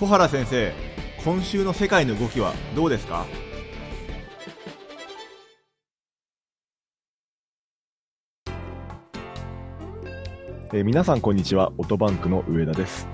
[0.00, 0.72] 小原先生
[1.22, 3.26] 今週の世界の動きはどうですか？
[10.72, 11.70] えー皆さんこんにちは。
[11.76, 13.06] オトバンクの上田です、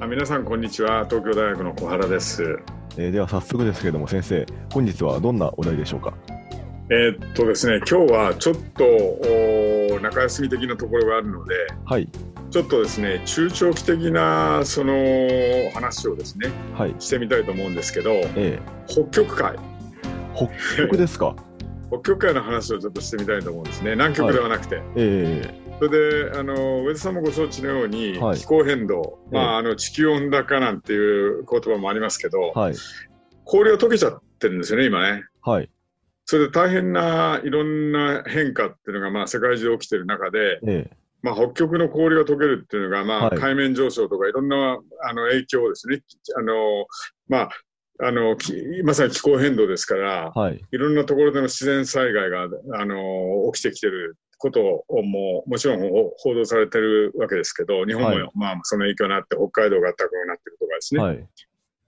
[0.00, 1.06] あ皆さんこんにちは。
[1.08, 2.58] 東京大学の小原です。
[2.96, 6.14] えーでは早速ですけれども先生本日はどんなお題でしょうか？
[6.90, 8.84] えーっとですね今日はちょっと
[9.94, 12.08] お中休み的なところがあるのではい。
[12.50, 14.94] ちょっとですね中長期的なその
[15.72, 16.94] 話をですねはい。
[16.98, 19.56] してみたいと思うんですけどえ北極海。
[19.56, 19.58] ー、
[20.36, 20.48] 北
[20.88, 21.34] 極ですか？
[21.90, 23.92] 北極海の話をちょっとしてみたいと思うんですね。
[23.92, 28.38] 南極ではなくて、えそれであの上田さんもご承知のように、はい。
[28.38, 29.34] 気候変動、ええ。
[29.36, 32.74] まあ、あの地球温暖化なんていう言葉もありますけど、ー、はい。
[33.44, 35.22] 氷が溶けちゃってるんですよね今ね。
[35.42, 35.70] はい
[36.26, 40.90] それで大変ないろんな変化っていうのがまあ世界中で起きてる中で、え
[41.24, 43.38] まあ、北極の氷が溶けるっていうのが、まあはい。
[43.38, 46.02] 海面上昇とかいろんなあの影響をですね、
[46.36, 46.86] あの
[47.28, 47.50] まあ、
[48.06, 48.52] あのき
[48.84, 50.60] まさに気候変動ですから、ー、はい。
[50.70, 55.80] いろんなところでの自然災害があの起きてきてることをももちろん
[56.18, 58.30] 報道されてるわけですけど、日本も、はい。
[58.34, 61.28] まあ、その影響になって北海道が暖かくなってるとかですね、はい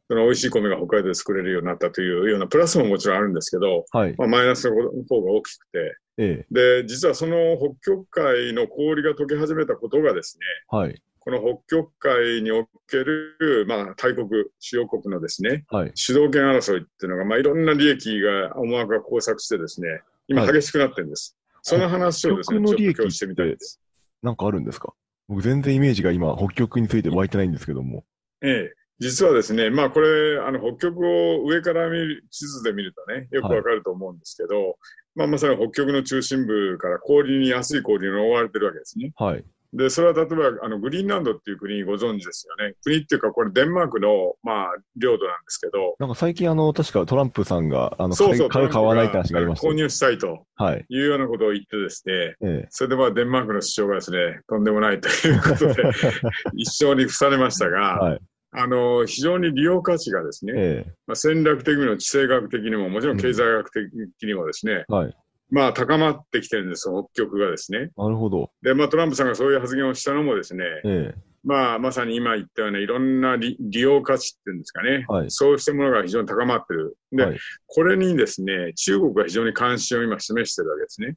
[0.08, 4.14] その美味しい米が北海道で作れるようになったというようなプラスももちろんあるんですけど、はい。
[4.16, 4.76] まあ、マイナスの
[5.08, 11.02] 方が大きくて、えで、実はその北極海の氷が溶け始めたことがですね、ー、はい。
[11.18, 14.28] この北極海における、まあ、大国、
[14.60, 15.90] 主要国のですね、はい。
[15.96, 19.88] 主導権争いっていうのが、まあ、いろんな利益が思惑が交錯してですね、
[20.28, 20.52] 今はい。
[20.52, 21.36] 激しくなってるんです。
[21.62, 23.80] その話をですね、ちょっと今日してみたいです。
[24.22, 24.94] なんかあるんですか？
[25.28, 28.04] 僕全然イメージが今北極について湧いてないんですけども。
[28.40, 28.74] ええ。
[28.98, 34.76] 実はですね、まあこれ、あの、北極を上から見る、地図で見るとね、よくわかると思うんですけど、
[35.14, 39.12] まあまさに北極の中心部から氷に、安い氷に覆われてるわけですね。
[39.16, 39.44] はい。
[39.72, 42.74] で、それは例えば、あの、グリーンランドっていう国ご存知ですよね。
[42.82, 50.84] 国っていうか、これデンマークの、まあ、領土なんですけど、なんか最近あの確かトランプさんがあのそうそう、買う買わないって話がありました購よ入したいとはい。
[50.88, 55.90] いうようなことを言ってですね、えそれでまあ、デンマークの主張がですね、とんでもないということで、
[56.56, 58.20] 一生に付されましたが、はい
[58.58, 60.92] あの、非常に利用価値がですね、ええ。
[61.06, 65.16] まあ、戦略的にも地政学的にも、もちろん経済学的にもですね、はい。
[65.50, 67.90] まあ、高まってきてるんです、北極がですね。
[67.98, 68.50] なるほど。
[68.62, 71.20] で、まあ、トランプさんがそういう発言をしたのもですね、ええ。
[71.44, 75.30] まあ、まさに今言ったようないろんな利利用価値っていうんですかね、はい。
[75.30, 76.96] そうしたものが非常に高まってる。
[77.12, 77.38] で、はい。
[77.66, 81.14] これにですね、中国が非常に関心を今示してるわけですね。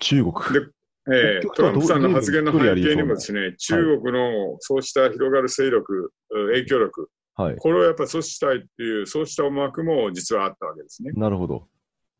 [0.00, 0.34] 中国。
[0.60, 0.66] で
[1.08, 6.12] ええ北極とはどうトランプさんの発言の背景にもですどね、中国のそうした広がる勢力、
[6.52, 7.08] 影響力、
[7.40, 7.56] はい。
[7.56, 11.12] これをやっぱり阻止したいっていう、そうした思惑も実はあったわけですね。
[11.14, 11.68] なるほど。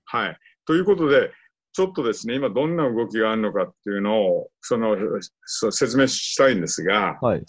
[0.06, 0.38] はい。
[0.66, 1.30] ということで、
[1.72, 4.96] ちょっとですね、今どんな動きがあるのかっていうのを、その、
[5.44, 7.44] そう説明したいんですが、はい。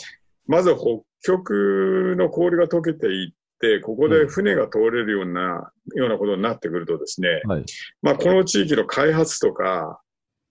[0.48, 7.66] まず北極の氷が溶けていって、ここで船が通れるような、ようなことになってくるとですね、はい。
[8.02, 10.02] まあ、この地域の開発とか、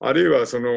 [0.02, 0.70] あるいはその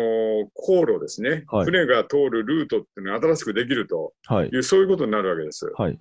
[0.53, 1.66] 航路ですね、はい。
[1.66, 4.13] 船が通るルートっていうのが新しくできると。
[4.25, 4.50] はい。
[4.50, 5.72] いう、そういうことになるわけです。
[5.78, 6.00] はい。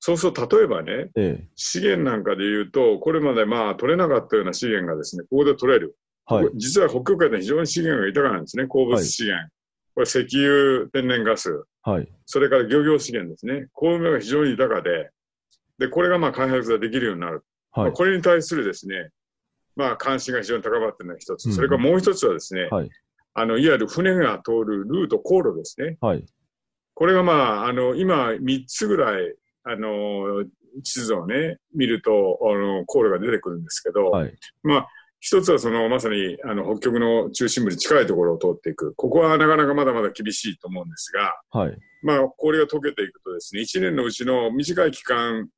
[0.00, 1.48] そうすると、例えばね、ええ。
[1.56, 5.96] 資源なんかで言うと、これまでまあ取れなかったような資源がですね、ここで取れる。
[6.26, 6.48] はい。
[6.56, 9.50] 実は北極海で非常に資源が豊かなんですね、鉱物資源。
[9.94, 12.08] これ石油、天然ガス、はい。
[12.26, 13.66] それから漁業資源ですね。
[13.72, 15.10] こういうのが非常に豊かで、
[15.78, 17.42] で、これがまあ開発ができるようになる。
[17.74, 17.92] まはい。
[17.92, 19.10] あこれに対するですね、
[19.78, 21.46] まあ関心が非常に高まっているのが一つ。
[21.46, 22.90] うんそれからもう一つはですね、はい
[23.34, 25.96] あの、いわゆる船が通るルート、航路ですね。
[26.00, 26.26] はい
[26.94, 30.44] これがまあ、あの、今3つぐらい、あの、
[30.82, 34.34] 地図をね、見ると、あの、航路が出てくるんですけど、はい
[34.64, 34.88] まあ、
[35.20, 38.94] 一つはその、まさに、あの、北極の中心部に近いところを通っていく。
[38.96, 45.48] ここはなかなかまだまだ厳しいと思うんですが、はいまあ、氷が溶けていくとですね、1年のうちの短い期間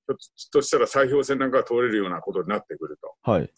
[0.52, 3.30] としたら砕氷船なんかが通れるようなことになってくると。
[3.30, 3.52] はいで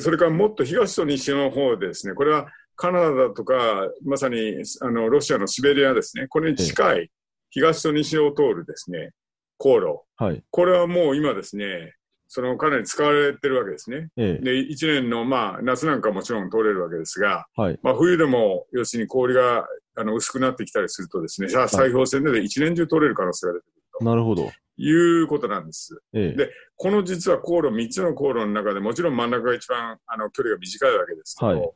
[0.00, 7.10] それからもっと東と西の方でですね、これはカナダとか、まさにあのロシアのシベリアですね、これに近い
[7.50, 9.10] 東と西を通るですね、
[9.58, 10.02] 航路。
[10.16, 10.42] はい。
[10.50, 11.94] これはもう今ですね、
[12.28, 14.08] そのかなり使われてるわけですね。
[14.16, 14.44] ええ。
[14.44, 17.78] で、1年のまあ夏なんかもちろん通れるわけですが、はい。
[17.82, 19.66] まあ冬でも要するに氷が
[19.96, 24.04] あの薄くなってきたりするとですね、さ砕氷船で1年中通れる可能性が出てくると。
[24.04, 26.00] なるほどいうことなんです。
[26.14, 26.36] ええ。
[26.36, 31.70] でこの実は航路、3つの航路の中でもちろん真ん中が一番あの距離が短いわけですけど、はい。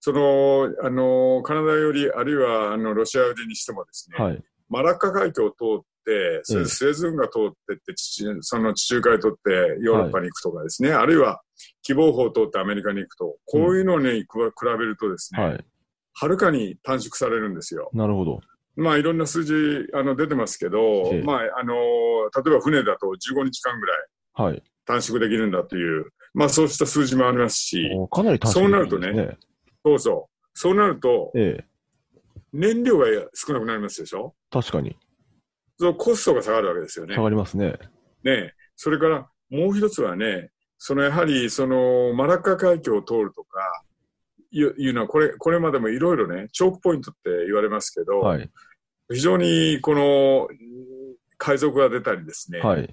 [0.00, 4.42] そのあのカナダより、あるいはあのロシア寄りにしてもですね、はい。
[4.68, 9.50] マラッカ海峡を通って、それでスエズ運河通ってって、地中その地中海を通って
[9.80, 11.40] ヨーロッパに行くとかですね、あるいは
[11.82, 14.26] 希望法を通ってアメリカに行くと、こういうのに比
[14.62, 15.64] べるとですね、はい。
[16.12, 17.88] はるかに短縮されるんですよ。
[17.94, 18.40] なるほど
[18.76, 19.52] まあいろんな数字
[19.94, 20.78] あの出てますけど、
[21.12, 24.62] ええまああの、例えば船だと15日間ぐらいはい。
[24.86, 29.46] 短縮できるんだという、まあそうした数字もありますし、おかなりそうなるとできんです
[29.84, 30.48] そうそう。
[30.54, 31.64] そうなると、ええ。
[32.52, 34.34] 燃料が少なくなりますでしょ？
[34.50, 34.96] 確かに。
[35.78, 37.22] そのコストが下がるわけですよね下。
[37.22, 37.78] がりますね。
[38.22, 43.58] ねそれからもう一つはね、そのやはりそのマラッカ海峡を通るとか
[44.54, 48.50] いういうのはこれ、これまでもいろいろね、チョークポイントって言われますけど、はい。
[49.12, 52.90] 非常にこのうん海賊が出たりですね、はい。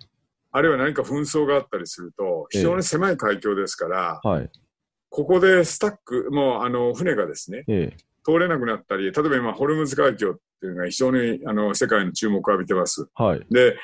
[0.52, 4.50] あるいは何か紛争があったりすると、非常に狭い海峡ですから、はい。
[5.10, 7.98] ここでスタック、もうあの船がですね、ええ。
[8.24, 13.08] 通れなくなったり、例えば今、ホルムズ海峡っていうのが非常にあの世界の注目を浴びてます。
[13.16, 13.46] はい。
[13.50, 13.78] で、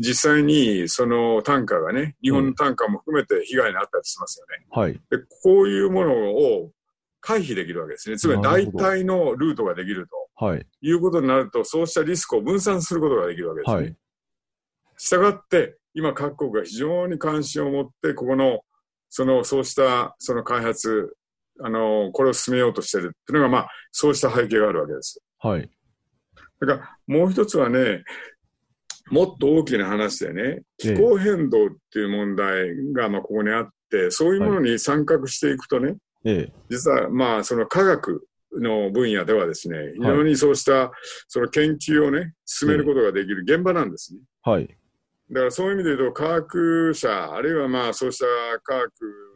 [0.00, 4.66] 実際にそのタンカーがね、日本のタンカーも含めて被害に遭ったりしますよね。
[4.70, 4.92] はい。
[4.94, 6.70] で、こういうものを
[7.26, 8.16] 回避できるわけですね。
[8.16, 10.66] つまり大体のルートができるとはい。
[10.80, 13.76] いうことになると、そうしたリスクを分散することができるわけですね。
[13.76, 13.96] はい。
[14.96, 18.60] したがって、今各国が非常に関心を持って、ここの、
[19.08, 21.16] その、そうした、その開発、
[21.60, 25.20] あの、これを進めようとしてるっていうのが、まあ、そうした背景があるわけです。
[25.38, 25.68] はい。
[26.60, 28.04] だから、もう一つはね、
[29.10, 35.96] もっと大きな話でね、気候変動っていう問題が、まあ、ここにあって、そういうものに参画していくとね、
[36.26, 36.52] ええ。
[36.68, 40.90] 実は、まあ、その科学の分野ではですね、非常にそうした、
[41.28, 44.20] その研究をね、進めることができる現場なんですね。
[44.42, 44.66] はい。
[45.30, 48.26] だからそういう意味で言うと、科学者、あるいはまあそうした
[48.62, 48.92] 科学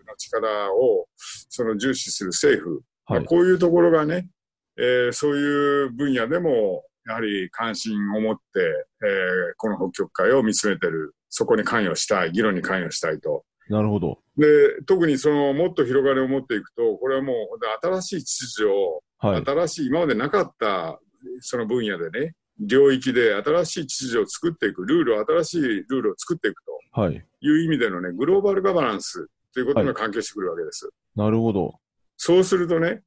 [0.06, 1.06] の力を
[1.48, 4.28] その重視する政府、はいまあ、こういうところがね、
[4.76, 8.42] えーそういう分野でもやはり関心を持って、
[9.04, 13.44] えーこの北極海を見つめてる、そこに関与したい、議論に関与したいと。
[13.70, 14.18] なるほど。
[14.36, 17.36] で特にそのもっと広がりを持っていくと、これはもう
[17.86, 19.44] 新しい秩序を、はい。
[19.44, 20.98] 新しい今までなかった
[21.40, 27.00] その分野でね、領域で新しい秩序を作っていく、ルールを、新しいルールを作っていくと。
[27.00, 27.14] はい。
[27.14, 30.90] いう意味でのね、グローバルガバナンスということが関係してくるわけです。
[31.14, 31.74] なるほど。
[32.16, 33.02] そうするとね、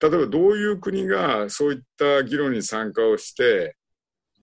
[0.00, 3.76] 例えばどういう国がそういった議論に参加をして、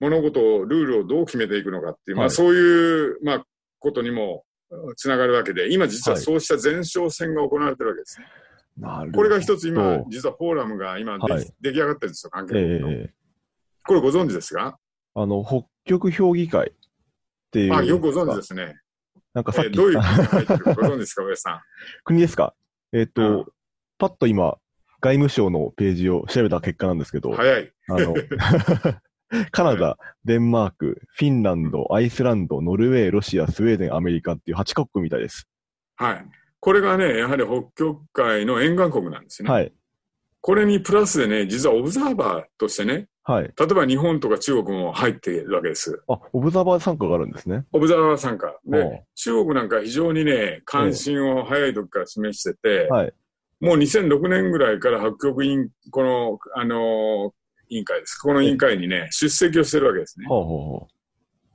[0.00, 3.44] 物事を、ルールをどう決めていくのかっていう、まはいあそういう、まあ、
[3.78, 4.53] ことにもうん
[4.96, 8.26] つながるわけで、今実はそうした前哨戦が行われてるわけですね。
[8.78, 9.12] なるほど。
[9.18, 12.90] これが一つ今え、実はフォーラムが今はい出来上がってるんですよ、関係の。
[12.92, 13.10] え
[13.86, 14.78] これご存知ですか？
[15.14, 16.72] あの、北極評議会っ
[17.50, 17.74] ていう。
[17.74, 18.74] あ、よくご存知ですね。
[19.32, 21.60] なんかさっきえーどういう国が入ってるかご存知ですか、 上さん。
[22.04, 22.54] 国ですか？
[22.92, 23.46] えっ、と、うん
[23.96, 24.58] パッと今、
[25.00, 27.72] 外務省のページを調べた結果なんですけど、早い。
[27.88, 28.12] あの、
[29.50, 35.48] カナダ、デンマーク、フィンランド、アイスランド、ノルウェー、ロシア、スウェーデン、アメリカっていう8カ国みたいです。
[35.96, 36.26] はい。
[36.60, 39.50] これがね、やはり北極海の沿岸国なんですね。
[39.50, 39.72] はい。
[40.40, 43.44] これにプラスでね、実はオブザーバーとしてね、はい。
[43.44, 46.02] 例えば日本とか中国も入っているわけです。
[46.08, 47.64] あ、オブザーバー参加があるんですね。
[47.72, 48.48] オブザーバー参加。
[48.48, 53.12] はで、中国なんか非常にね、関心を早い時から示してて、はい。
[53.60, 57.32] もう2006年ぐらいから北極委員、この、あのー
[57.68, 58.16] 委員会です。
[58.16, 60.26] この委員会にね、出席をしてるわけですね。
[60.26, 60.88] ほうほうほ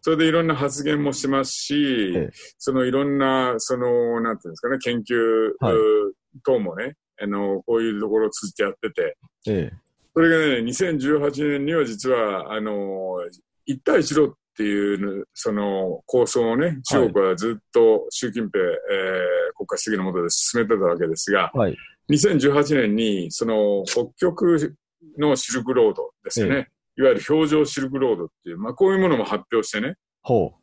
[0.01, 6.13] それでいろんな発言もしてますし、ええそのいろんな、その、なんていうんですかね、研究、はいう
[6.45, 9.17] 等もね、あの、こういうところを通じてやってて、
[9.47, 9.51] う。
[9.51, 9.71] え
[10.13, 13.17] それがね、2018年には実は、あの、
[13.65, 21.77] 一帯一路っていう、その構想をね、中国はずっと習近平、えー国家主義の下で進めてたわけですが、えはい。
[22.09, 24.73] 2018年に、その、北極
[25.17, 26.69] のシルクロードですよね。
[26.97, 30.53] いわゆる表情シルクロードっていう、まあ、こういうものも発表してね、ほ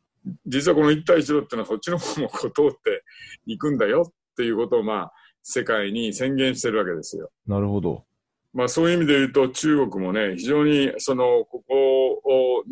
[0.47, 3.05] 実はこの一帯一路っていうのはそっちの方もこう通って
[3.47, 5.13] いくんだよっていうことを、まあ、
[5.43, 7.31] 世界に宣言してるわけですよ。
[7.47, 7.51] う。
[7.51, 8.05] なるほど。
[8.53, 12.65] まあ、そういう意味で言うと、中国もね、非常にその、ここ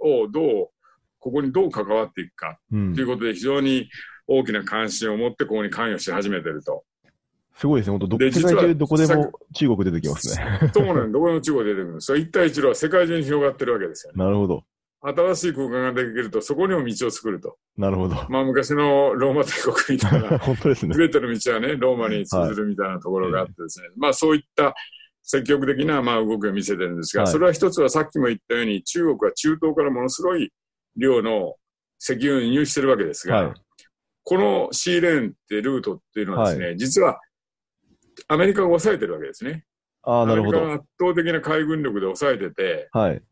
[0.00, 0.68] を、をどう、
[1.18, 3.06] ここにどう関わっていくかうんという。
[3.06, 3.88] ことで、非常に
[4.26, 6.84] 大きな関心を持って、ここに関与し始めてると。
[7.58, 7.98] すごいですね。
[7.98, 10.70] 本当世界中どこでも中国出てきますね。
[10.72, 12.00] そうなのどこでも中国で出てくる。
[12.00, 14.24] それ一帯一路は世界中に広がってるわけですよね。
[14.24, 14.62] なるほど。
[15.00, 17.56] 新しい空間ができると、そこにも道を作ると。
[17.76, 18.14] なるほど。
[18.28, 20.98] まあ、昔のローマ帝国みたいな、 本当ですねす。
[20.98, 24.74] べての道はね、ローマに通ずるみたいなところがあってですね、まあそういった
[25.24, 30.52] 積極的なまあ動きを見せてるんですが、はいそれは一つはさっきも言ったように、中国は中東からものすごい
[30.96, 31.54] 量の
[32.00, 33.54] 石油を輸入してるわけですが、はい
[34.28, 37.18] このシーレーンってルートっていうのはですね、実は
[38.28, 39.64] アメリカが抑えてるわけですね。
[40.02, 40.58] ああ、なるほど。
[40.58, 43.22] アメリカが圧倒的な海軍力で抑えてて、はい。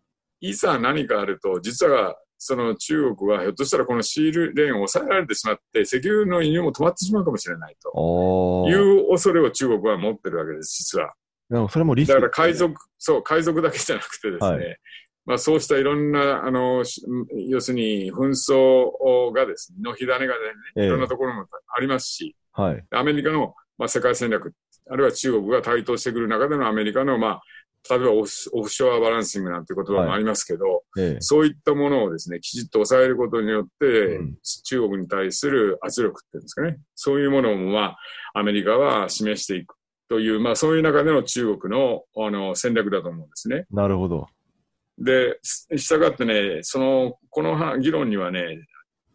[0.40, 8.68] いざ何かあると、実はその中国はひょっとしたらこのシールレーンを抑えられてしまって、石油の輸入も止まってしまうかもしれないと。
[8.68, 11.14] いう恐れを中国は持ってるわけです、実は。
[11.48, 14.78] でもそれもリスクだから海賊、そう、海賊だけじゃなくてですね、はい
[15.26, 17.04] まあ、そうしたいろんな、あの、し
[17.48, 20.40] 要するに紛争がですね、の火種がね、
[20.76, 22.84] ええいろんなところもありますし、はい。
[22.90, 24.54] アメリカの、まあ、世界戦略、
[24.88, 27.42] あるいは中国が台頭してくる中でのアメリカの、まあ、
[27.88, 37.96] 例えばオフショアバランシングなんて言葉もありますけど、ええそういったものをですね、きちっと抑えることによって、うん中国に対する圧力っていうんですかね、そういうものも、ま
[38.34, 39.74] あ、アメリカは示していく
[40.08, 43.66] という、まあ、そういう中での中国のあの戦略だと思うんですね。
[43.70, 44.26] なるほど。
[44.98, 48.66] で、したがってね、その、このは議論にはね、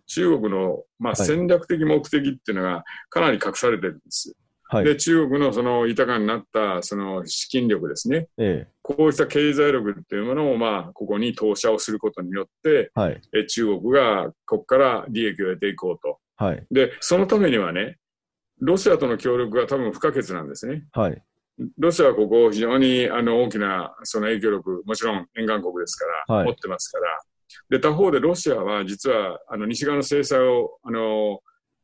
[0.05, 4.35] 中国の、まあ、はい戦略的目的っていうのがかなり隠されてるんです。
[4.71, 4.85] はい。
[4.85, 8.29] で、中国のその豊かになったその資金力ですね。
[8.37, 13.21] ええこうした経済力っていうものを、まあ、ここに投射をすることによって、はい。
[13.33, 16.19] え中国がここから利益を得ていこうと。
[16.37, 16.65] はい。
[16.71, 17.97] で、そのためにはね、
[18.59, 20.85] ロシアとの協力が多分不可欠なんですね。
[20.93, 21.21] はい。
[21.77, 27.19] ロシアはここ非常にあの大きなその影響力、もちろん沿岸国ですから、はい持ってますから。
[27.69, 31.41] で、他方でロシアは実はあの西側の制裁を、あの、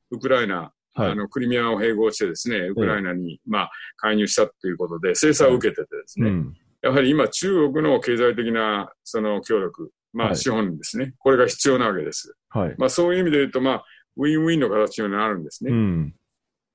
[0.10, 6.54] ウクライナ、はいあの、クリミアを併合してですね、ウクライナに、まあ、介入したということで、制裁を受けててですね、うん。
[6.82, 12.36] やはり今中国の経済的なその協力、まはいあ資本ですね、これが必要なわけです。
[12.50, 12.76] はい。
[12.78, 13.86] まあそういう意味で言うと、まあ、
[14.18, 15.72] ウィンウィンの形になるんですね。
[15.72, 16.16] うん。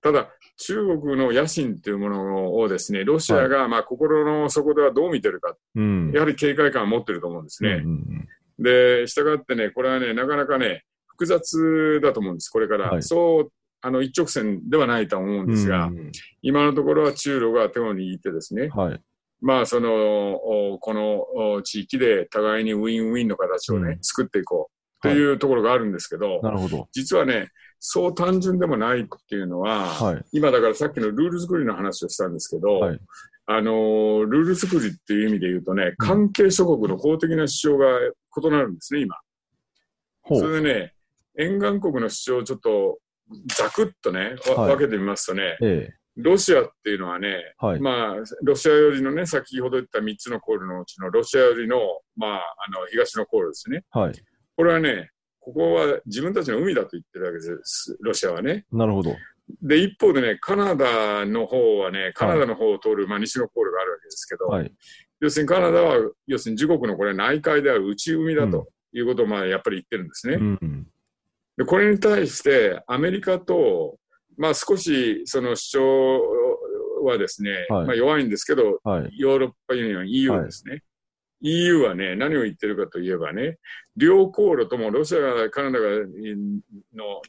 [0.02, 6.12] ただ、中国の野心というものをですね、ロシアがまあ心の底ではどう見てるか、うん。
[6.12, 7.82] やはり警戒感を持ってると思うんですね。
[7.84, 12.90] うんうんで、したがってね、これはね、なかなかね、複雑だと思うんです、これから。
[12.90, 13.52] はいそう、
[13.82, 16.12] あの、一直線ではないと思うんですが、うん
[16.44, 19.00] 今のところは中ロが手を握ってですね、はい。
[19.40, 24.70] まあ、その、おこのお地域で互いにウィンウィンの形をね、うん作っていこ
[25.04, 26.88] うっていうところがあるんですけど、なるほど。
[26.92, 27.48] 実はね、
[27.78, 30.24] そう単純でもないっていうのは、はい。
[30.32, 33.00] 今だからさっきのルール作りの話をしたんですけど、はい
[33.46, 39.16] あのールール作りっていう意味で言うとね、関係諸国の法的な主張が異なるんですね、今。
[40.22, 40.94] ほそうれでね、
[41.36, 42.98] 沿岸国の主張をちょっと
[43.56, 45.94] ざくっとね、わはい分けてみますとね、ええ。
[46.16, 47.80] ロシアっていうのはね、はい。
[47.80, 51.78] まあ、ロシア寄りのね、先ほど言った3つの航路のうちのロシア寄りの、
[52.16, 53.84] まあ、あの、東の航路ですね。
[53.90, 54.12] はい。
[54.56, 55.10] これはね、
[55.40, 58.66] ここは自分たちの海だと言ってるわけです、ロシアはね。
[58.70, 59.16] なるほど。
[59.62, 64.72] で、一方でね、カナダの方はね、カナダの方を通る、まあ、西の航路があるわけですけど、はい。
[65.20, 70.34] 要するにカナダは、要するに自国のこれ内海である内海だということを、まあ、やっぱり言ってるんですね。
[70.34, 70.86] うん。
[71.56, 73.98] で、これに対して、アメリカと、
[74.36, 76.22] まあ、少しその主張
[77.04, 79.10] はですね、はいまあ、弱いんですけど、はい。
[79.18, 80.82] ヨーロッパユニオン、EU ですね。
[81.42, 83.58] EU はね、何を言ってるかといえばね、
[83.96, 87.20] 両航路ともロシアが、カナダが、の、の、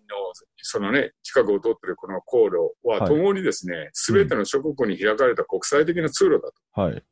[0.58, 7.04] そのね、近くを通ってるこの航路は、はいともにですね、すべての諸国に開かれた国際的な通路だはい。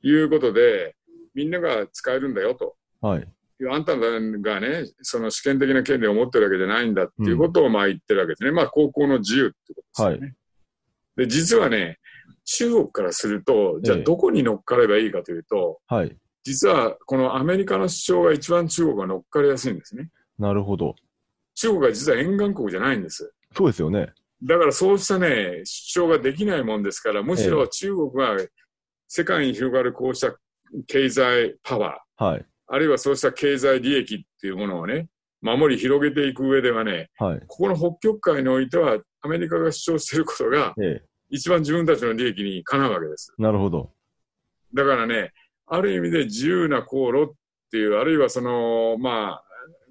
[0.00, 0.96] ということで、
[1.34, 2.76] みんなが使えるんだよと。
[3.02, 3.28] はい。
[3.70, 8.52] あんたがね、その試験的な権利を持ってるわけじゃないんだっていうことをまあ言ってるわけですね。
[8.52, 10.34] まあ、高校の自由ってことですよね。
[11.16, 11.98] で、実はね、
[12.44, 16.16] 中国からすると、じゃあええどこに乗っかればいいかというと、はい。
[16.44, 20.08] 実はこのアメリカの主張が一番中国が乗っかりやすいんですね。
[20.38, 20.94] なるほど。
[21.54, 23.32] 中国は実は沿岸国じゃないんです。
[23.54, 24.12] そうですよね。
[24.42, 28.36] だからそうしたね、主張ができないもんですから、むしろ中国は
[29.08, 30.38] 世界に広がるこうした
[30.86, 32.46] 経済パワー、はい。
[32.68, 35.08] あるいはそうした経済利益っていうものをね、
[35.40, 37.40] 守り広げていく上ではね、はい。
[37.46, 41.02] ここの北極海においては、アメリカが主張していることが、ええ。
[41.30, 43.32] 一番自分たちの利益にかなうわけです。
[43.38, 43.92] なるほど。
[44.74, 45.32] だからね、
[45.66, 47.34] ある意味で自由な航路っ
[47.70, 49.44] ていう、あるいはその、まあ、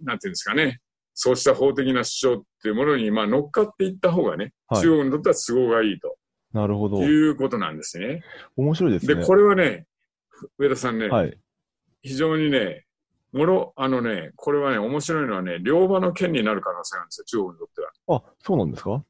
[0.03, 0.79] なんていうんですかね、
[1.13, 6.17] そうした法的な主張っていうものに、まあ、乗っかっていった方がね、はい中国にとっては都合がいいと
[6.53, 7.01] なるほど。
[7.01, 8.21] いうことなんですね。
[8.55, 9.25] 面白いですで、ね。
[9.25, 9.85] これはね、
[10.57, 11.37] 上田さんね、はい。
[12.01, 12.85] 非常にね、
[13.33, 18.15] もろ、あのね、これはね、面白いのはね、両場の権利になる可能性があるんですよ、中国にとっては。
[18.17, 19.03] あ、そうなんですか？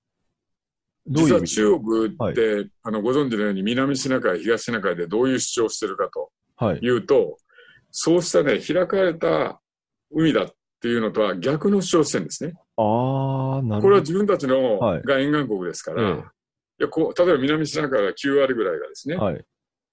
[1.10, 1.48] どういう意味？
[1.48, 1.79] 実は中
[2.20, 2.34] 国っ
[2.65, 6.79] て、あの、ご存知のように南シナ海、東シナ海でどういう主張をしてるかとはい。
[6.82, 7.38] いうと、
[7.91, 9.62] そうしたね、開かれた
[10.12, 10.51] 海だっ
[10.82, 12.53] ていうのとは逆の主張をしてるんですね。
[12.77, 13.82] あー、なるほど。
[13.82, 16.13] これは自分たちの、はいが沿岸国ですから、え
[16.79, 19.44] いやこう例えば南シナ海は9割ぐらいがですね、はい。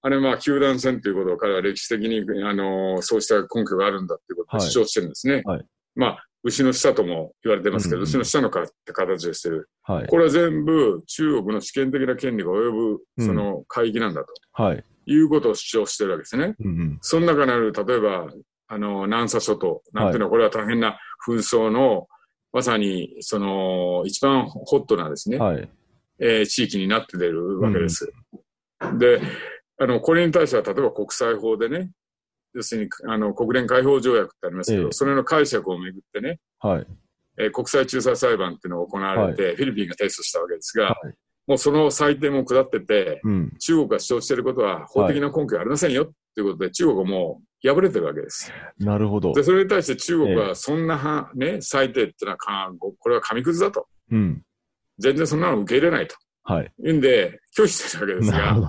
[0.05, 5.41] あれまあ、球団戦ということを彼は歴史的に、あのそうした根拠があるんだっていうことを主張してるんですね。
[5.43, 9.67] はいまあ、牛の下とも言われてますけど、うんうん牛の下のかって形をしてる。
[9.81, 10.07] はい。
[10.07, 14.27] これは全部中国の主権的な権利が及ぶ、うんその海域なんだと
[14.61, 14.83] はい。
[15.07, 16.53] いうことを主張してるわけですね。
[16.59, 16.97] うんうん。
[17.01, 18.27] その中にある、例えば、
[18.67, 22.05] あの、南沙諸島なんていうのは、これは大変な紛争の、
[22.53, 25.67] まさに、その、一番ホットなですね、はい。
[26.19, 28.13] えー地域になって出るわけです。
[28.99, 29.19] で、
[29.77, 31.91] あの、これに対しては、例えば国際法でね、
[32.53, 36.87] 要するにあの国連解放条約ってありますけど、ええそれの解釈をめぐってね、はい。
[37.37, 41.13] えー国際仲裁裁判っていうのが行われて、フィリピンが提出したわけですが、はい
[41.47, 43.53] もうその裁定も下ってて、うん。
[43.59, 48.51] 中国が主張していることは法的な根拠はありませんよということで、中国はもう敗れてるわけです。
[48.79, 49.43] なるほどで、。
[49.43, 53.87] それに対して中国はそんなは、ね、裁定っていうのはか、これは紙くずだと。
[54.11, 54.41] うん。
[54.97, 56.15] 全然そんなの受け入れないと。
[56.43, 56.71] はい。
[56.83, 58.67] いうんで、拒否してるわけですが、なるほど。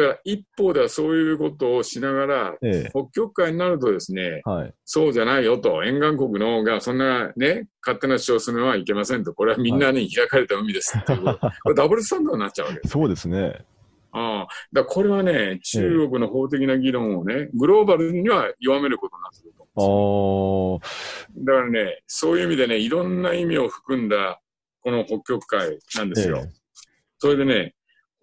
[0.00, 2.90] だから一方ではそういうことをしながら、ええ。
[2.90, 4.74] 北極海になるとですね、はい。
[4.84, 12.92] そうじゃないよと、沿岸国のがそんなね、勝手な主張するのはいけませんと、これはみんなに開かれた海ですっていうこと、これダブルスタンダードになっちゃうわけです。
[12.92, 13.64] そうですね。
[14.12, 20.80] ああだこれはね、中国の法的な議論をね、グローバルには弱めることになってくるとあ思うんー。
[20.80, 21.44] ですよ。
[21.44, 24.40] だからね、そういう意味でね、いろんな意味を含んだ、
[24.80, 26.38] この北極海なんですよ。
[26.38, 26.48] え
[27.18, 27.74] それでね、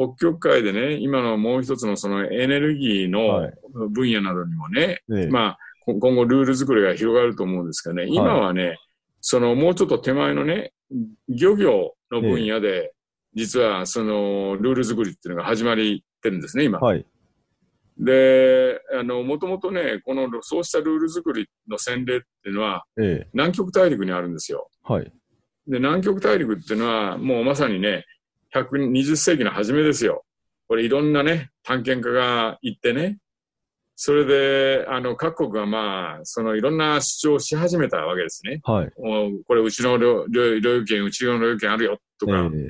[0.08, 3.54] 北極海でね、今のもう一つのそのエネルギーのはい
[3.90, 5.28] 分野などにもね、ええ。
[5.28, 8.78] まあ、こ今後ルール作りが広がると思うんですけどね、今はね、
[9.20, 10.74] そのもうちょっと手前のね、
[11.28, 12.94] 漁業の分野で、
[13.34, 16.80] 実はそのルール作りっていうのが始まりってるんですね、今。
[16.80, 17.06] はい。
[17.98, 23.30] で、あの、もともとね、この、そうしたルール作りの先例っていうのは、ええ。
[23.34, 24.70] 南極大陸にあるんですよ。
[24.84, 25.06] はい。
[25.68, 28.06] で、南極大陸っていうのは、もうまさにね、
[28.54, 30.24] 120世紀の初めですよ。
[30.68, 33.18] これいろんなね、探検家が行ってね、
[33.96, 38.60] それで、あの、各国がまあ、そのいろんな主張をし始めたわけですね。
[38.64, 38.92] はい。
[38.96, 42.70] これ、うちの領領領有権、うちの領有権あるよ、とか、ええ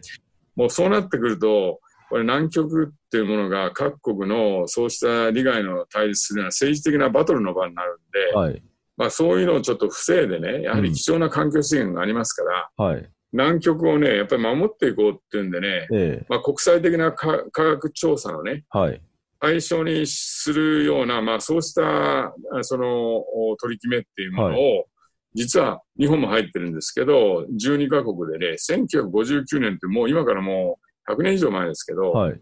[0.56, 8.64] もうそうなってくると、これ南極っていうものが各国のそうした利害の対立するような政治的なバトルの場になるんで、はい。
[8.96, 13.10] まあそういうのをちょっと防いでね、やはり貴重な環境資源がありますから、はい。
[13.34, 16.26] 南極をね、やっぱり守っていこうっていうんでね、ええ。
[16.30, 19.02] まあ国際的な科科学調査のね、はい。
[19.40, 24.86] 対象にするような、まあそうした、あその、お取り決めっていうものを、
[25.34, 32.40] 実は日本も入ってるんですけど、12カ国でね、1959年ってもう今からもう100年以上前ですけど、はい。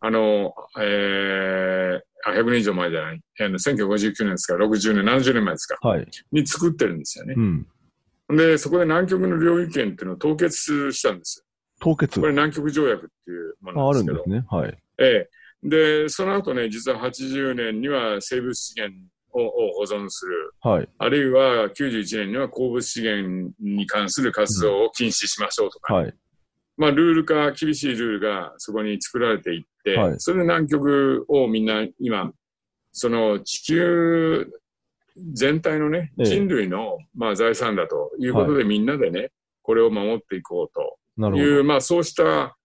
[0.00, 3.20] あの、えー、あ、100年以上前じゃない。
[3.40, 5.76] あの1959年ですから、60年、70年前ですか。
[5.80, 6.06] はい。
[6.30, 7.40] に作ってるんですよねう。
[7.40, 7.66] ん。
[8.30, 11.44] で、そこで南極の領有権っていうのを凍結したんです
[11.80, 12.22] 凍結よ。
[12.22, 14.24] これ南極条約っていうものああなんですけど。
[14.24, 14.58] るんですね。
[14.58, 14.78] はい。
[14.98, 15.28] ええ。
[15.62, 18.96] で、その後ね、実は80年には生物資源
[19.32, 20.54] をを保存する。
[20.60, 20.88] はい。
[20.98, 25.94] あるいは91年には鉱物資源に関する活動を禁止しましょうとか。
[25.94, 26.14] はい。
[26.76, 32.32] まあ、ルール化、厳しいルールがそこに作られていって、はいそれで南極をみんな今、
[32.92, 34.46] その地球
[35.32, 39.30] 全体のね、ええ人類の、まあ、財産だということで、みんなでね、
[39.62, 42.56] これを守っていこうという、まあ、そうした、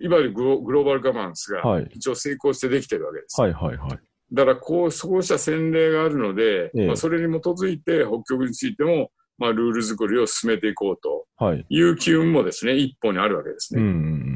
[0.00, 1.62] いわゆるグログローバルガバナンスが。
[1.90, 3.40] 一応成功してできてるわけです。
[3.40, 3.98] はいはいはい。
[4.32, 11.66] だから、こう、そうした先例があるので、ええまあ、それに基づいて、北極についても、まあ、ルール作りを進めていこうとはい。
[11.68, 13.82] いう機運もですね、一歩にあるわけですね。
[13.82, 14.26] うんうん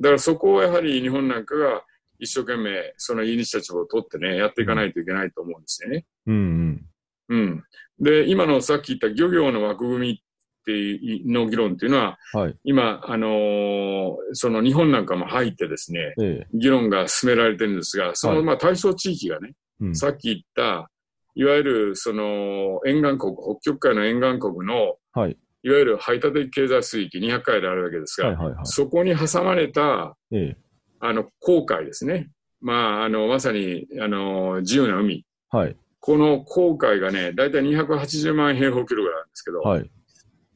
[0.00, 1.84] だからそこをやはり日本なんかが
[2.18, 6.04] 一生懸命そのイニシアチブを取ってね、やっていかないといけないと思うんですよね。
[6.26, 6.34] うん。
[6.34, 6.86] うん
[7.28, 7.64] うん。
[8.00, 10.16] で、今のさっき言った漁業の枠組みっ
[10.64, 12.40] ていうの議論っていうのは、うん。
[12.40, 12.56] はい。
[12.64, 16.46] 今、あのーその日本なんかも入ってですね、ええ。
[16.54, 19.96] 議論が進められてるんですが、その、はいまあ対象地域がね、うん。
[19.96, 20.90] さっき言った、
[21.36, 25.36] いわゆるその沿岸国、北極海の沿岸国の、はい。
[25.62, 28.54] いわゆる排他的経済水域200海であるわけですが、はいはいはい。
[28.64, 30.56] そこに挟まれたええ。
[31.00, 32.30] あの、航海ですね。
[32.60, 35.24] まあ、あの、まさに、あの、自由な海。
[35.50, 35.76] はい。
[36.04, 39.90] この航海がね、だいたい280万平方キロぐらいなんですけど、はい。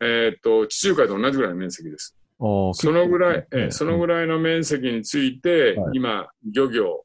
[0.02, 2.14] えーっと、地中海と同じぐらいの面積です。
[2.38, 7.02] ああ、そのぐらい、えええそのぐらいの面積について、はい今、漁業、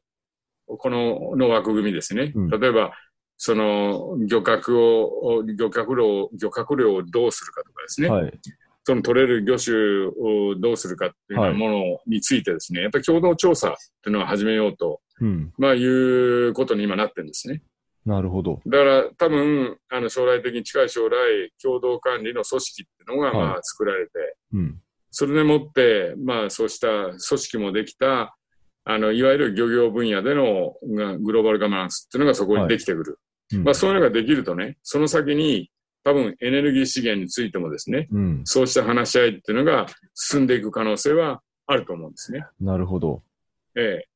[0.66, 2.32] この、の枠組みですね。
[2.34, 2.92] うん例えば、
[3.38, 8.10] その、漁獲を、漁獲量、漁獲量をどうするかとかですね。
[8.10, 8.40] はい。
[8.84, 15.52] その取れる魚種をどうするかっていうものについてですね、やっぱり共同調査っていうのを始めようとうん。
[15.56, 17.62] まあ、いうことに今なってるんですね。
[18.06, 18.60] なるほど。
[18.66, 24.12] だから、多分、あの、将来的に近い将来、共同管理の組織っていうのが、はいまあ、作られて、
[24.52, 24.80] うん。
[25.10, 28.36] それでもって、まあ、そうした組織もできた、
[28.84, 33.18] あの、いわゆる漁業分野でのがグローバルガバナンスっていうのがそこにできてくる。
[33.52, 35.70] うんまあ、そういうのができるとね、その先に、
[36.02, 38.42] 多分、エネルギー資源についてもですね、うん。
[38.44, 42.44] そうした話し合いっていうのが進んでいく可能性はあると思うんですね。
[42.60, 43.22] なるほど。
[43.76, 44.08] ええ。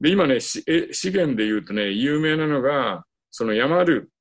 [0.00, 3.04] で、今ね、しえ資源で言うとね、有名なのが、
[3.36, 4.12] そのヤマル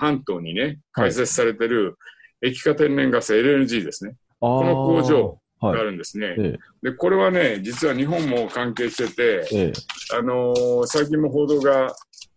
[0.00, 1.96] 半島にね、はい開設されてる
[2.42, 4.16] 液化天然ガス LNG ですね。
[4.40, 4.48] ああ。
[4.58, 6.34] この工場はいがあるんですね。
[6.36, 9.56] えで、これはね、実は日本も関係してて、え。
[9.56, 9.72] ええ。
[10.18, 11.94] あのー最近も報道が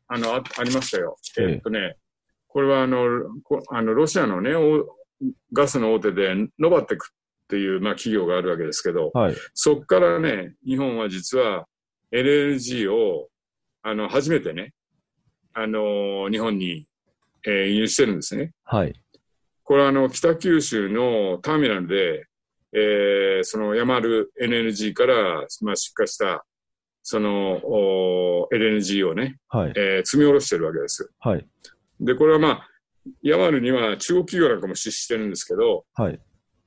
[0.07, 1.17] あの、あありましたよ。
[1.39, 1.95] えええっとね、
[2.47, 3.07] これはあの、
[3.43, 4.85] こあのロシアのね、お
[5.51, 9.35] ガスの大手で、ノバテクっていう、まあ、企業があるわけですけど、はい。
[9.55, 11.65] そこからね、日本は実は
[12.13, 13.29] LNG を、
[13.81, 14.73] あの、初めてね、
[15.53, 16.87] あの、日本に、
[17.45, 18.53] えー輸入してるんですね。
[18.63, 18.93] はい。
[19.63, 22.25] これはあの、北九州のターミナルで、
[22.73, 26.45] えーそのヤマル NLG から、まあ、出荷した、
[27.01, 29.73] その、お LNG をね、はい。
[29.75, 31.09] えー積み下ろしてるわけです。
[31.19, 31.45] はい。
[31.99, 32.69] で、これはまあ、
[33.21, 36.19] ヤマルには中国企業なんかも出資してるんですけど、はい。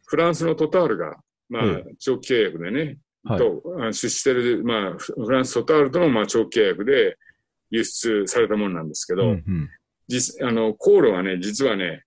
[0.06, 1.16] フランスのトタールが、
[1.48, 3.38] まあえ、長期契約でね、はい。
[3.38, 7.16] と、あ出資してる、まあ、フフランストタールとの、まあ、長期契約で
[7.70, 9.70] 輸出されたものなんですけど、うんうん。
[10.08, 12.04] 実、あの、航路はね、実はね、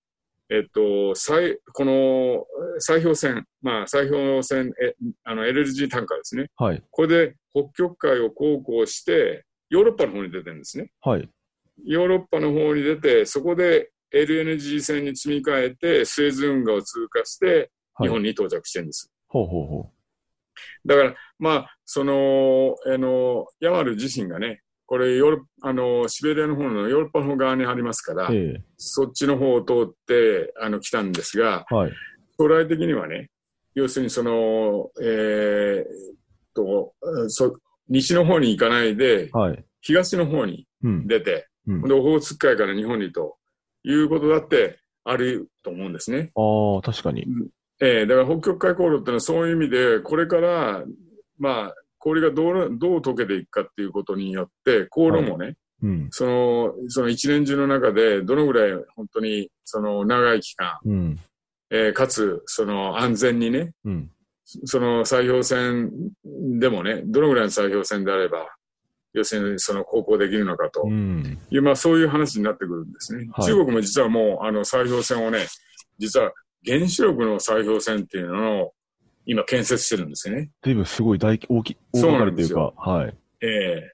[0.52, 2.46] えっと、最、この、
[2.88, 6.50] 砕氷船、まあ、砕氷船、え、あの、LNG タンカーですね。
[6.56, 6.84] はい。
[6.90, 10.90] これで北極海を航行して、ヨーロッパの方に出てるんですね。
[11.02, 11.30] はい。
[11.86, 18.08] ヨーロッパの方に出て、そこで LNG 船に積み替えて、スエズ運河を通過して、はい。
[18.08, 19.12] 日本に到着してるんです。
[19.28, 19.92] ほうほうほ
[20.86, 28.28] だから、まあ、その、あの、ヤマル自身がね、これヨーロあの、シベリアの方のヨーロッパの方側にありますから、
[28.78, 31.92] そっちの方を通って、あの、来たんですが、えはい。
[32.40, 33.30] 将来的にはね、
[33.76, 35.86] 要するにその、えーっ
[36.56, 36.96] と、
[37.28, 37.56] そ、
[37.88, 39.64] 西の方に行かないで、はい。
[39.82, 41.08] 東の方にうん。
[41.08, 43.38] 出て、うんで、オホーツク海から日本にと
[43.84, 46.32] いうことだってあると思うんですね。
[46.36, 47.28] ああ、確かに。
[47.80, 50.84] えーだから北極海航路っていうのはそういう意味で、これから、
[51.38, 56.08] まあ、氷がどう、どう溶けていくかっていうことによって、航路もね、うん。
[56.12, 61.20] その、その一年中の中で、どのぐらい本当に、その長い期間、うん。
[61.72, 64.12] えーかつ、その安全にね、うん。
[64.66, 65.92] その砕氷船
[66.60, 68.48] でもね、どのぐらいの砕氷船であれば、
[69.14, 71.38] 要するにその航行できるのかとうん。
[71.50, 73.28] いう、まあそういう話になってくるんですね。
[73.32, 75.46] はい中国も実はもう、あの砕氷船をね、
[76.00, 76.32] 実は
[76.66, 78.74] 原子力の砕氷船っていうのを
[79.30, 80.50] 今建設してるんですね。
[80.64, 83.16] 随分すごい大き、大き、大掛かというか、はい。
[83.42, 83.92] ええ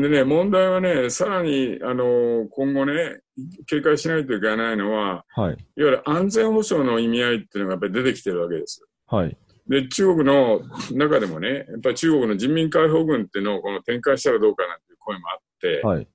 [0.00, 3.20] でね、問題はね、さらに、あの、今後ね、
[3.66, 5.54] 警戒しないといけないのは、はい。
[5.54, 8.86] いわゆる安全保障の意味合いっていうのがやっぱり出てきてるわけです。
[9.06, 9.36] はい。
[9.66, 10.60] で、中国の
[10.92, 16.08] 中でもね、やっぱり中国の人民解放軍っていうのをこの展開したらどうかなんていう声もあって、はい。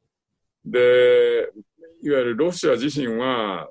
[0.63, 1.51] で、
[2.03, 3.67] いわゆるロシア自身は、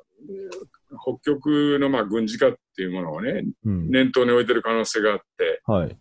[0.98, 3.90] 北極のまあ軍事化っていうものをね、うん。
[3.90, 5.96] 念頭に置いてる可能性があって、はい。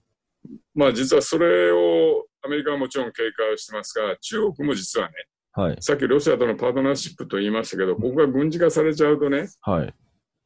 [0.74, 5.14] まあ実はそれをアメリカはもちろん警戒をしてますが、中国も実はね、
[5.52, 5.78] はい。
[5.82, 9.94] さっきロシアとのパートナーシップと言いましたけど、ここが軍事化されちゃうとね、はい。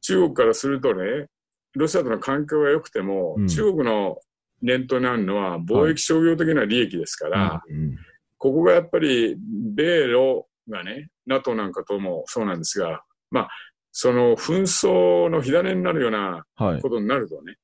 [0.00, 1.26] 中国からするとね、
[1.74, 4.18] ロシアとの関係が良くても、うん中国の
[4.62, 7.96] 念頭にあるのは貿易商業的な利益ですから、うん。
[8.38, 9.36] ここがやっぱり
[9.74, 13.48] 米ロがね、NATO なんかともそうなんですが、まあ、
[13.96, 16.80] その紛争の火種になるようなはい。
[16.82, 17.56] ことになるとね、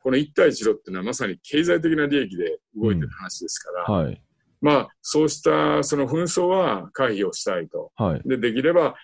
[0.00, 4.22] この一帯一路っていうのはまさに経済的な利益で動いてる話ですから、はい。
[4.60, 7.90] まあ、そうしたその紛争は回避をしたいと。
[7.96, 8.22] はい。
[8.24, 8.94] で、できれば、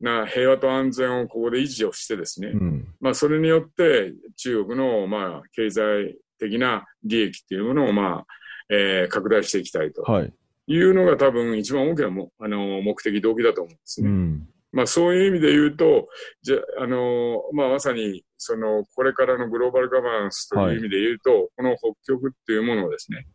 [0.00, 2.88] な平和と安全をここで維持をしてですね、うん。
[3.00, 8.26] まあ、それによって中国の、まあ、経済的な利益っていうものを、まあ、
[8.70, 10.32] えー拡大していきたいとはい。
[10.66, 14.08] いうのが多分一番大きなもあの目的、動機だと思うんですね。
[14.08, 14.48] うん。
[14.78, 16.06] まあ、そういう意味で言うと、
[16.40, 23.26] じゃあの、まあ、まさにそのこれからのグローバルガバナンスという意味で言うと、この北極っていうものをですね、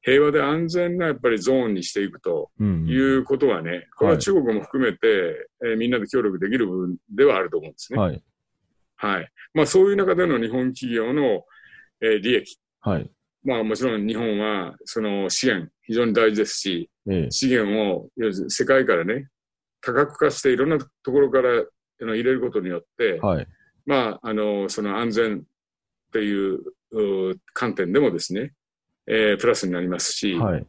[0.00, 2.86] 平和で安全なやっぱりゾーンにしていくとうん。
[2.88, 7.98] いうことはね、これは中国も含めて、えーみんなで協力できる部分ではあると思うんですね。
[7.98, 8.22] はい。
[8.96, 9.30] はい。
[9.52, 11.44] まあそういう中での日本企業の、
[12.00, 12.58] えー利益。
[12.80, 13.10] はい。
[13.44, 17.30] まあもちろん日本はその資源非常に大事ですし、ええ。
[17.30, 18.08] 資源を
[18.48, 19.28] 世界からね、
[19.80, 21.64] 多角化していろんなところから
[22.00, 23.46] 入れることによって、はい。
[23.84, 25.44] まああの、その安全
[26.12, 26.60] という
[26.90, 28.52] うー観点でもですね、
[29.06, 30.66] えープラスになりますし、はい。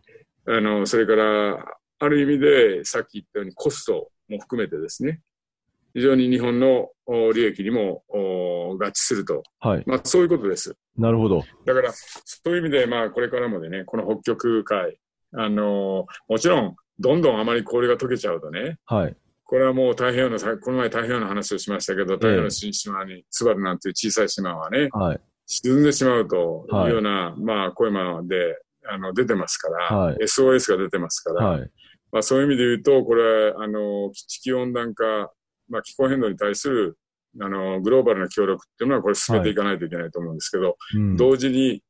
[0.48, 1.66] あの、それから、
[2.00, 5.22] ある意味で、さっき言ったようにコストも含めてですね、
[5.94, 9.44] 非常に日本のお利益にもお合致すると。
[9.60, 9.84] はい。
[9.88, 10.76] まあ、そういうことです。
[10.96, 11.44] なるほど。
[11.66, 14.98] だから、そういう意味で、まあ、これからもでね、この北極海、
[15.34, 19.16] あのもちろん、どんどんあまり氷が溶けちゃうとね、はい。
[19.44, 25.20] これはもう太平洋のさ、この前太平洋の話をしましたけど、太平洋の新島に、ツバルなんていう小さい島はね、はい。
[25.46, 28.58] 沈んでしまうとはいいうような、まあ、声まで、
[28.90, 31.72] あの、出てますから、はい SOS が出てますから、はい。
[32.12, 35.32] まあ、そういう意味で言うと、これ、あの、地球温暖化、
[35.70, 36.98] まあ、気候変動に対する、
[37.40, 41.16] あの、グローバルな協力っていうのは、これ進めていかないといけないと思うんですけど、うん。
[41.16, 41.84] 同時に、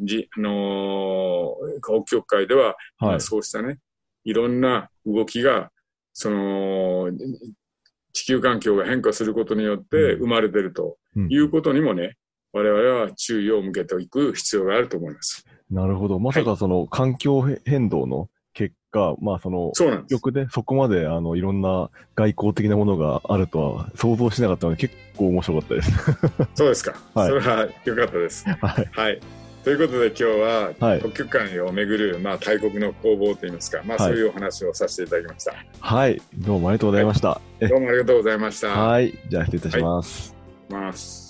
[0.00, 3.20] じ、あのー北極海では、はい。
[3.20, 3.78] そうしたね、
[4.24, 5.70] いろんな動きが、
[6.12, 7.10] その、
[8.12, 12.16] 地球環境が変化することによって生まれてるとうんいうことにもね、
[12.52, 15.46] 我々は注意を向けていく必要があると思います。
[15.70, 16.18] なるほど。
[16.18, 20.14] まさかその環境変動の結果、まあその、そうなんです。
[20.16, 25.90] 曲でそこまであのいろんな外交的なものがあるとは想像しなかったので結構面白かったです。
[26.54, 26.94] そうですか。
[27.14, 28.44] はいそれは良かったです。
[28.48, 28.88] はい。
[28.92, 29.20] はい。
[29.64, 35.54] ということで今日は、はい北極海をめぐる、まあ、大国の攻防といいますか、まあ、はいそういうお話をさせていただきました。
[35.80, 36.20] はい。
[36.36, 37.40] どうもありがとうございました。
[37.60, 38.68] えどうもありがとうございました。
[38.68, 39.16] はい。
[39.28, 40.34] じゃあ失礼いたします。
[40.68, 41.21] ます。